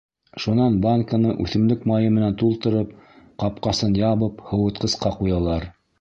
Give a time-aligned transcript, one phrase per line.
[0.43, 2.95] Шунан банканы үҫемлек майы менән тултырып,
[3.45, 5.73] ҡапҡасын ябып, һыуытҡысҡа ҡуялар.